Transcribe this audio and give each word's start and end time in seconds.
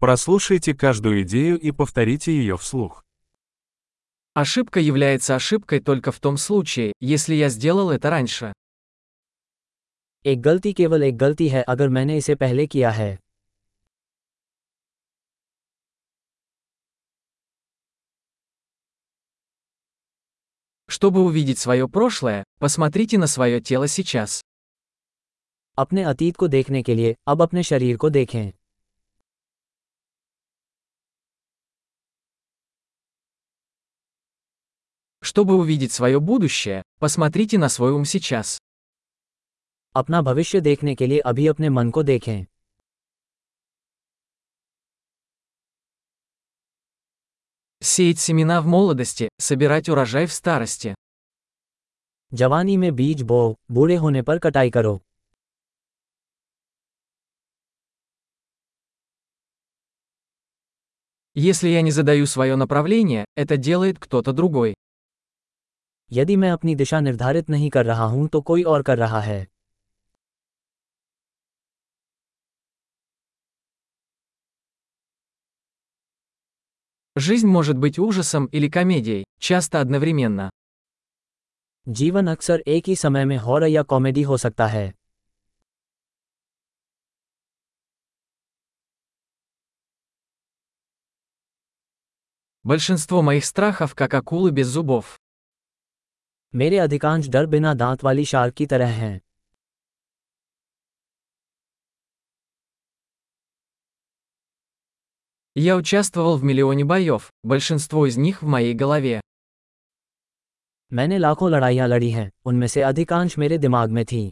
Прослушайте 0.00 0.74
каждую 0.74 1.22
идею 1.22 1.58
и 1.58 1.72
повторите 1.72 2.32
ее 2.32 2.56
вслух. 2.56 3.04
Ошибка 4.34 4.78
является 4.78 5.34
ошибкой 5.34 5.80
только 5.80 6.12
в 6.12 6.20
том 6.20 6.36
случае, 6.36 6.92
если 7.00 7.34
я 7.34 7.48
сделал 7.48 7.90
это 7.90 8.08
раньше. 8.10 8.52
एक 10.24 10.40
गलती 10.40 10.72
केवल 10.74 11.02
एक 11.02 11.16
गलती 11.16 11.48
है 11.48 11.62
अगर 11.62 11.88
मैंने 11.88 12.16
इसे 12.18 12.34
पहले 12.34 12.66
किया 12.66 12.90
है 12.90 13.18
Чтобы 20.88 21.22
увидеть 21.24 21.58
свое 21.58 21.88
прошлое, 21.88 22.44
посмотрите 22.58 23.18
на 23.18 23.26
свое 23.26 23.60
тело 23.60 23.86
сейчас. 23.86 24.42
अपने 25.78 26.02
अतीत 26.02 26.36
को 26.36 26.48
देखने 26.48 26.82
के 26.82 26.94
लिए 26.94 27.14
अब 27.28 27.42
अपने 27.42 27.62
शरीर 27.62 27.96
को 27.96 28.10
देखें 28.10 28.50
Чтобы 35.27 35.55
увидеть 35.55 35.91
свое 35.91 36.19
будущее, 36.19 36.83
посмотрите 36.99 37.57
на 37.57 37.69
свой 37.69 37.91
ум 37.91 38.05
сейчас. 38.05 38.57
अपना 39.95 40.21
भविष्य 40.21 40.61
देखने 40.61 40.95
के 40.95 41.07
लिए 41.07 41.19
अभी 41.19 41.47
अपने 41.47 41.69
मन 41.69 41.91
को 41.91 42.03
देखें 42.03 42.45
Сеять 47.81 48.19
семена 48.19 48.61
в 48.61 48.65
молодости, 48.65 49.29
собирать 49.39 49.89
урожай 49.89 50.25
в 50.25 50.33
старости. 50.33 50.93
जवानी 52.33 52.77
में 52.77 52.95
बीज 52.95 53.21
बो 53.21 53.39
बूढ़े 53.71 53.95
होने 53.95 54.21
पर 54.21 54.39
कटाई 54.39 54.69
करो 54.69 55.01
Если 61.35 61.69
я 61.69 61.81
не 61.81 61.91
задаю 61.91 62.25
свое 62.27 62.55
направление, 62.55 63.25
это 63.35 63.57
делает 63.57 63.99
кто-то 63.99 64.33
другой. 64.33 64.75
यदि 66.11 66.35
मैं 66.35 66.51
अपनी 66.51 66.75
दिशा 66.75 66.99
निर्धारित 66.99 67.49
नहीं 67.49 67.69
कर 67.69 67.85
रहा 67.85 68.03
हूं 68.03 68.27
तो 68.27 68.41
कोई 68.41 68.63
और 68.63 68.83
कर 68.83 68.97
रहा 68.97 69.21
है 69.21 69.47
Жизнь 77.15 77.47
может 77.47 77.77
быть 77.77 77.99
ужасом 77.99 78.45
или 78.47 78.69
комедией, 78.69 79.23
часто 79.39 79.79
одновременно. 79.79 80.49
जीवन 81.87 82.27
अक्सर 82.27 82.63
एक 82.67 82.87
ही 82.87 82.95
समय 82.95 83.25
में 83.25 83.37
हॉरर 83.37 83.67
या 83.67 83.81
कॉमेडी 83.83 84.21
हो 84.21 84.37
सकता 84.37 84.67
है 84.67 84.91
Большинство 92.65 93.21
моих 93.21 93.45
страхов 93.45 93.93
как 93.95 94.13
акулы 94.13 94.51
без 94.51 94.67
зубов. 94.67 95.19
मेरे 96.53 96.77
अधिकांश 96.77 97.29
डर 97.29 97.45
बिना 97.45 97.73
दांत 97.73 98.03
वाली 98.03 98.25
शार्क 98.25 98.53
की 98.53 98.65
तरह 98.65 98.91
हैं 99.01 99.19
Я 105.55 105.75
участвовал 105.75 106.37
в 106.37 106.43
миллионе 106.43 106.83
боев, 106.83 107.29
большинство 107.45 108.05
из 108.07 108.17
них 108.17 108.41
в 108.41 108.47
моей 108.47 108.73
голове. 108.73 109.19
मैंने 110.91 111.17
लाखों 111.17 111.49
लड़ाइयां 111.51 111.87
लड़ी 111.87 112.09
हैं 112.11 112.31
उनमें 112.45 112.67
से 112.67 112.81
अधिकांश 112.81 113.37
मेरे 113.37 113.57
दिमाग 113.57 113.89
में 113.89 114.03
थीं 114.05 114.31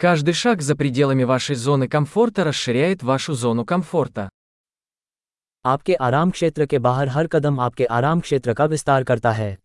Каждый 0.00 0.34
шаг 0.34 0.60
за 0.60 0.76
пределами 0.76 1.24
вашей 1.24 1.56
зоны 1.56 1.88
комфорта 1.88 2.44
расширяет 2.44 3.02
вашу 3.02 3.32
зону 3.32 3.64
комфорта. 3.64 4.28
आपके 5.64 5.94
आराम 5.94 6.30
क्षेत्र 6.30 6.66
के 6.66 6.78
बाहर 6.78 7.08
हर 7.08 7.26
कदम 7.26 7.60
आपके 7.60 7.84
आराम 7.84 8.20
क्षेत्र 8.20 8.54
का 8.54 8.64
विस्तार 8.64 9.04
करता 9.04 9.32
है 9.32 9.56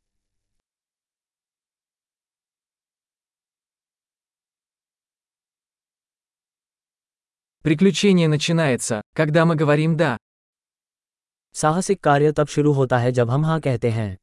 Приключение 7.63 8.27
начинается, 8.27 9.01
когда 9.13 9.45
мы 9.45 9.55
говорим 9.55 9.95
«да». 9.95 10.17
साहसिक 11.53 11.99
कार्य 12.03 12.31
तब 12.31 12.47
शुरू 12.47 12.73
होता 12.73 12.97
है 12.97 13.11
जब 13.11 13.29
हम 13.29 13.45
हाँ 13.45 13.59
कहते 13.61 13.89
हैं 13.91 14.17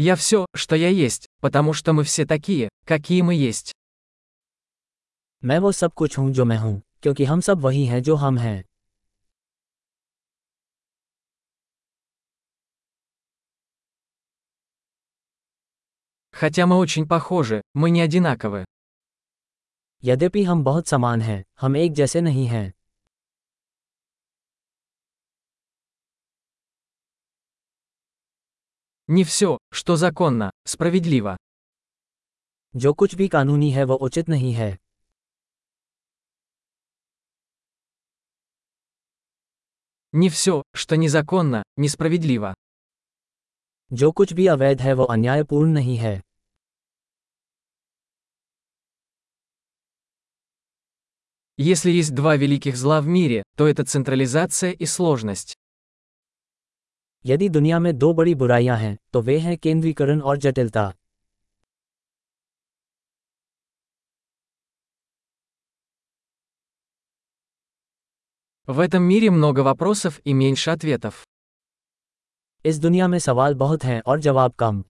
Я 0.00 0.14
все, 0.14 0.46
что 0.54 0.76
я 0.76 0.88
есть, 0.88 1.26
потому 1.40 1.72
что 1.72 1.92
мы 1.92 2.04
все 2.04 2.26
такие, 2.26 2.68
какие 2.84 3.22
мы 3.22 3.34
есть. 3.34 3.72
मैं 5.44 5.58
वो 5.58 5.72
सब 5.72 5.92
कुछ 5.94 6.18
हूँ 6.18 6.30
जो 6.32 6.44
मैं 6.44 6.58
हूँ 6.58 6.82
क्योंकि 7.02 7.24
हम 7.24 7.40
सब 7.40 7.60
वही 7.60 7.84
हैं 7.86 8.02
जो 8.02 8.16
हम 8.16 8.38
हैं 8.38 8.64
Хотя 16.32 16.66
мы 16.66 16.76
очень 16.76 17.06
похожи, 17.06 17.62
мы 17.74 17.90
не 17.90 18.02
одинаковы. 18.02 18.64
यद्यपि 20.04 20.42
हम 20.44 20.64
बहुत 20.64 20.86
समान 20.86 21.20
हैं 21.20 21.44
हम 21.60 21.76
एक 21.76 21.92
जैसे 21.92 22.20
नहीं 22.20 22.46
हैं 22.46 22.72
Не 29.10 29.24
все, 29.24 29.58
что 29.72 29.96
законно, 29.96 30.50
справедливо. 30.64 31.36
जो 32.76 32.92
कुछ 32.94 33.14
भी 33.14 33.28
कानूनी 33.28 33.70
है 33.70 33.84
वो 33.84 33.94
उचित 33.94 34.28
नहीं 34.28 34.52
है 34.54 34.76
Не 40.12 40.28
все, 40.28 40.62
что 40.74 40.96
незаконно, 40.96 41.62
несправедливо. 41.76 42.54
जो 43.92 44.12
कुछ 44.12 44.32
भी 44.32 44.46
अवैध 44.46 44.80
है 44.80 44.92
वो 44.94 45.04
अन्यायपूर्ण 45.04 45.72
नहीं 45.72 45.96
है 45.96 46.20
Если 51.58 51.90
есть 51.90 52.14
два 52.14 52.36
великих 52.36 52.76
зла 52.76 53.00
в 53.00 53.06
мире, 53.06 53.42
то 53.56 53.66
это 53.66 53.84
централизация 53.84 54.72
и 54.72 54.84
сложность. 54.84 55.56
यदि 57.26 57.48
दुनिया 57.48 57.78
में 57.78 57.98
दो 57.98 58.12
बड़ी 58.14 58.34
बुराइयां 58.34 58.78
हैं 58.78 58.96
तो 59.12 59.20
वे 59.22 59.38
हैं 59.38 59.56
केंद्रीकरण 59.58 60.20
और 60.20 60.36
जटिलता 60.36 60.92
В 68.68 68.80
этом 68.80 69.02
мире 69.02 69.30
много 69.30 69.62
вопросов 69.62 70.20
и 70.26 70.32
меньше 70.34 70.70
ответов. 70.70 71.24
इस 72.64 72.78
दुनिया 72.78 73.08
में 73.08 73.18
सवाल 73.18 73.54
बहुत 73.54 73.84
हैं 73.84 74.00
और 74.06 74.20
जवाब 74.20 74.54
कम 74.58 74.82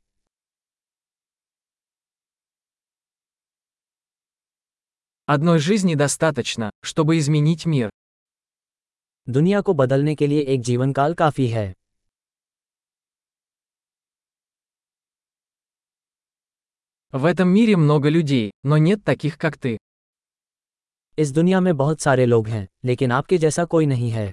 Одной 5.28 5.58
жизни 5.58 5.94
достаточно, 5.94 6.70
чтобы 6.86 7.18
изменить 7.18 7.66
мир. 7.66 7.90
दुनिया 9.28 9.60
को 9.60 9.74
बदलने 9.74 10.14
के 10.14 10.26
लिए 10.26 10.42
एक 10.54 10.60
जीवन 10.60 10.92
काल 10.92 11.14
काफी 11.14 11.48
है 11.48 11.72
В 17.12 17.24
этом 17.24 17.48
мире 17.48 17.76
много 17.76 18.08
людей, 18.08 18.50
но 18.62 18.76
нет 18.76 19.04
таких, 19.04 19.38
как 19.38 19.56
ты. 19.58 19.76
इस 21.18 21.30
दुनिया 21.32 21.60
में 21.60 21.76
बहुत 21.76 22.00
सारे 22.00 22.26
लोग 22.26 22.48
हैं 22.48 22.66
लेकिन 22.84 23.12
आपके 23.12 23.38
जैसा 23.38 23.64
कोई 23.64 23.86
नहीं 23.86 24.10
है 24.10 24.32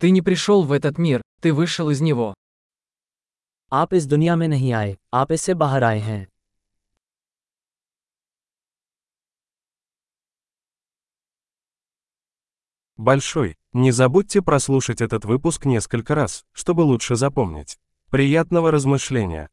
Ты 0.00 0.10
не 0.10 0.20
пришел 0.20 0.62
в 0.62 0.72
этот 0.72 0.98
мир, 0.98 1.20
ты 1.42 1.52
вышел 1.52 1.90
из 1.90 2.00
него. 2.00 2.32
आप 3.72 3.94
इस 3.94 4.06
दुनिया 4.06 4.36
में 4.36 4.48
नहीं 4.48 4.72
आए 4.72 4.96
आप 5.14 5.32
इससे 5.32 5.54
बाहर 5.54 5.84
आए 5.84 5.98
हैं 5.98 6.26
Большой. 12.97 13.57
Не 13.73 13.91
забудьте 13.91 14.41
прослушать 14.41 15.01
этот 15.01 15.25
выпуск 15.25 15.65
несколько 15.65 16.13
раз, 16.13 16.45
чтобы 16.51 16.81
лучше 16.81 17.15
запомнить. 17.15 17.79
Приятного 18.11 18.69
размышления! 18.69 19.49